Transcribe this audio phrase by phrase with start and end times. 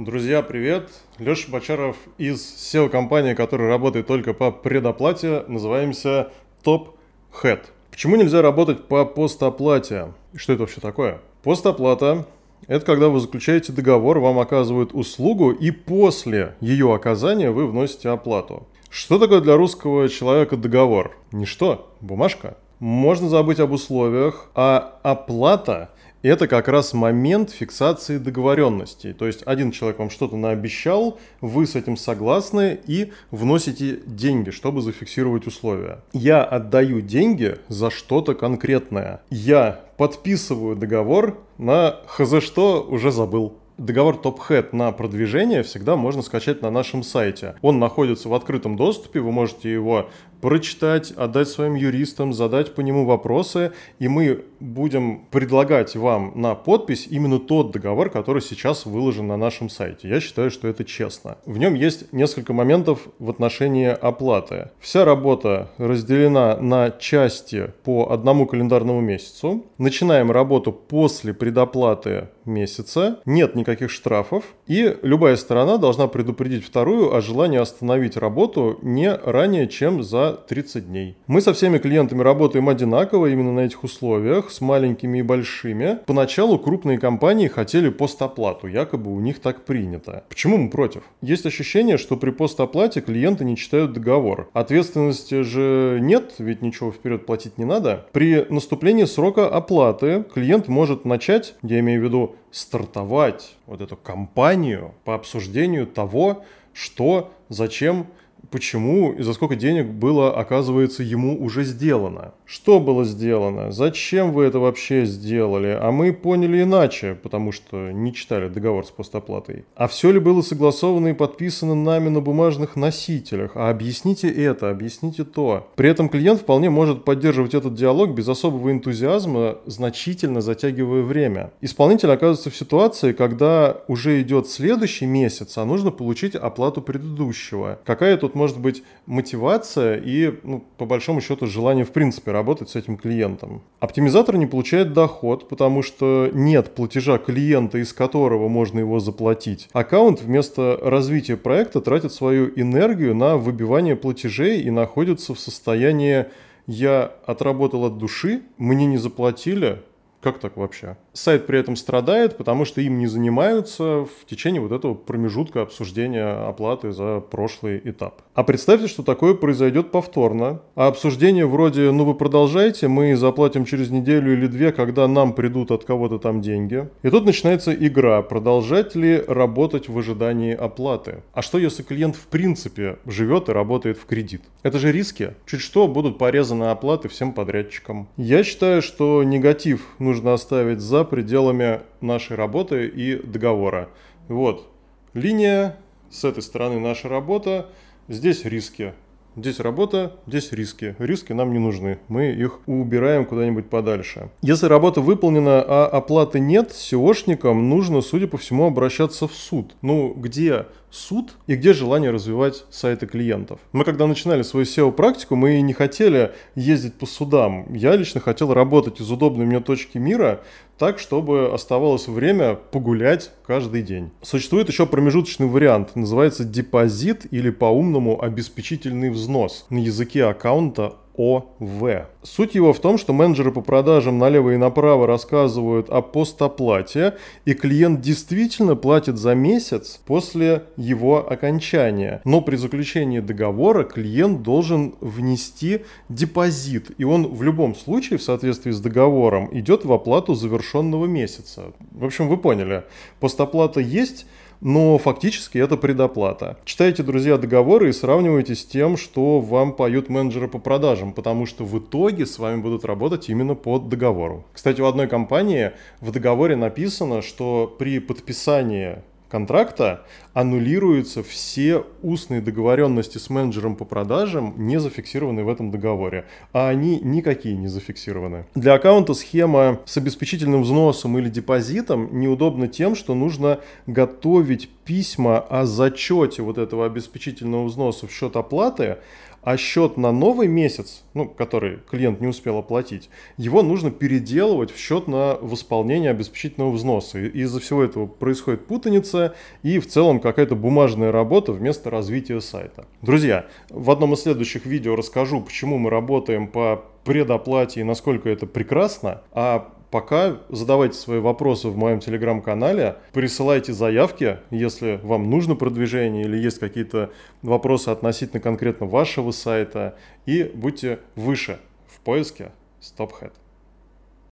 [0.00, 0.88] Друзья, привет!
[1.18, 6.30] Леша Бочаров из SEO-компании, которая работает только по предоплате, называемся
[6.64, 6.94] Top
[7.42, 7.60] Head.
[7.90, 10.14] Почему нельзя работать по постоплате?
[10.34, 11.20] Что это вообще такое?
[11.42, 12.24] Постоплата–
[12.66, 18.66] это когда вы заключаете договор, вам оказывают услугу, и после ее оказания вы вносите оплату.
[18.88, 21.14] Что такое для русского человека договор?
[21.30, 22.56] Ничто, бумажка.
[22.78, 25.90] Можно забыть об условиях, а оплата–
[26.28, 29.12] это как раз момент фиксации договоренностей.
[29.12, 34.82] То есть один человек вам что-то наобещал, вы с этим согласны и вносите деньги, чтобы
[34.82, 36.00] зафиксировать условия.
[36.12, 39.22] Я отдаю деньги за что-то конкретное.
[39.30, 43.59] Я подписываю договор на хз что уже забыл.
[43.80, 47.54] Договор Top Hat на продвижение всегда можно скачать на нашем сайте.
[47.62, 50.10] Он находится в открытом доступе, вы можете его
[50.42, 57.06] прочитать, отдать своим юристам, задать по нему вопросы, и мы будем предлагать вам на подпись
[57.08, 60.08] именно тот договор, который сейчас выложен на нашем сайте.
[60.08, 61.38] Я считаю, что это честно.
[61.46, 64.70] В нем есть несколько моментов в отношении оплаты.
[64.80, 69.64] Вся работа разделена на части по одному календарному месяцу.
[69.78, 77.20] Начинаем работу после предоплаты месяца, нет никаких штрафов, и любая сторона должна предупредить вторую о
[77.20, 81.16] желании остановить работу не ранее, чем за 30 дней.
[81.26, 85.98] Мы со всеми клиентами работаем одинаково именно на этих условиях, с маленькими и большими.
[86.06, 90.24] Поначалу крупные компании хотели постоплату, якобы у них так принято.
[90.28, 91.02] Почему мы против?
[91.22, 94.48] Есть ощущение, что при постоплате клиенты не читают договор.
[94.52, 98.06] Ответственности же нет, ведь ничего вперед платить не надо.
[98.12, 104.94] При наступлении срока оплаты клиент может начать, я имею в виду стартовать вот эту кампанию
[105.04, 108.06] по обсуждению того, что, зачем
[108.50, 112.32] почему и за сколько денег было, оказывается, ему уже сделано.
[112.44, 113.70] Что было сделано?
[113.70, 115.78] Зачем вы это вообще сделали?
[115.80, 119.64] А мы поняли иначе, потому что не читали договор с постоплатой.
[119.76, 123.52] А все ли было согласовано и подписано нами на бумажных носителях?
[123.54, 125.68] А объясните это, объясните то.
[125.76, 131.52] При этом клиент вполне может поддерживать этот диалог без особого энтузиазма, значительно затягивая время.
[131.60, 137.78] Исполнитель оказывается в ситуации, когда уже идет следующий месяц, а нужно получить оплату предыдущего.
[137.84, 142.76] Какая тут может быть мотивация и, ну, по большому счету, желание в принципе работать с
[142.76, 143.60] этим клиентом.
[143.80, 149.68] Оптимизатор не получает доход, потому что нет платежа клиента, из которого можно его заплатить.
[149.74, 156.24] Аккаунт вместо развития проекта тратит свою энергию на выбивание платежей и находится в состоянии
[156.66, 159.82] «я отработал от души, мне не заплатили,
[160.22, 160.96] как так вообще?
[161.12, 166.48] Сайт при этом страдает, потому что им не занимаются в течение вот этого промежутка обсуждения
[166.48, 168.22] оплаты за прошлый этап.
[168.34, 170.62] А представьте, что такое произойдет повторно.
[170.74, 175.70] А обсуждение вроде «ну вы продолжайте, мы заплатим через неделю или две, когда нам придут
[175.72, 176.88] от кого-то там деньги».
[177.02, 181.22] И тут начинается игра, продолжать ли работать в ожидании оплаты.
[181.32, 184.42] А что если клиент в принципе живет и работает в кредит?
[184.62, 185.34] Это же риски.
[185.46, 188.08] Чуть что будут порезаны оплаты всем подрядчикам.
[188.16, 193.88] Я считаю, что негатив нужно оставить за пределами нашей работы и договора.
[194.28, 194.68] Вот,
[195.14, 195.76] линия,
[196.10, 197.70] с этой стороны наша работа,
[198.08, 198.92] здесь риски.
[199.36, 200.96] Здесь работа, здесь риски.
[200.98, 202.00] Риски нам не нужны.
[202.08, 204.28] Мы их убираем куда-нибудь подальше.
[204.42, 209.76] Если работа выполнена, а оплаты нет, SEOшникам нужно, судя по всему, обращаться в суд.
[209.80, 213.60] Ну, где суд и где желание развивать сайты клиентов.
[213.72, 217.72] Мы когда начинали свою SEO-практику, мы не хотели ездить по судам.
[217.72, 220.40] Я лично хотел работать из удобной мне точки мира,
[220.80, 224.12] так, чтобы оставалось время погулять каждый день.
[224.22, 229.66] Существует еще промежуточный вариант, называется депозит или по-умному обеспечительный взнос.
[229.68, 232.06] На языке аккаунта ОВ.
[232.22, 237.14] Суть его в том, что менеджеры по продажам налево и направо рассказывают о постоплате,
[237.44, 242.22] и клиент действительно платит за месяц после его окончания.
[242.24, 248.70] Но при заключении договора клиент должен внести депозит, и он в любом случае в соответствии
[248.70, 251.72] с договором идет в оплату завершенного месяца.
[251.90, 252.84] В общем, вы поняли,
[253.18, 254.26] постоплата есть,
[254.60, 256.58] но фактически это предоплата.
[256.64, 261.64] Читайте, друзья, договоры и сравнивайте с тем, что вам поют менеджеры по продажам, потому что
[261.64, 264.44] в итоге с вами будут работать именно по договору.
[264.52, 268.98] Кстати, у одной компании в договоре написано, что при подписании
[269.30, 270.04] контракта
[270.34, 276.26] аннулируются все устные договоренности с менеджером по продажам, не зафиксированные в этом договоре.
[276.52, 278.46] А они никакие не зафиксированы.
[278.54, 285.66] Для аккаунта схема с обеспечительным взносом или депозитом неудобна тем, что нужно готовить письма о
[285.66, 288.98] зачете вот этого обеспечительного взноса в счет оплаты,
[289.42, 294.78] а счет на новый месяц, ну, который клиент не успел оплатить, его нужно переделывать в
[294.78, 297.18] счет на восполнение обеспечительного взноса.
[297.18, 302.86] И из-за всего этого происходит путаница и в целом какая-то бумажная работа вместо развития сайта.
[303.02, 308.46] Друзья, в одном из следующих видео расскажу, почему мы работаем по предоплате и насколько это
[308.46, 316.24] прекрасно, а Пока задавайте свои вопросы в моем телеграм-канале, присылайте заявки, если вам нужно продвижение
[316.24, 317.10] или есть какие-то
[317.42, 319.96] вопросы относительно конкретно вашего сайта,
[320.26, 321.58] и будьте выше
[321.88, 323.32] в поиске StopHead.